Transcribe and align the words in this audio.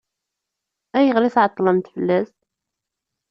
Ayɣer 0.97 1.23
i 1.23 1.29
tɛeṭṭlemt 1.35 1.91
fell-as? 1.95 2.31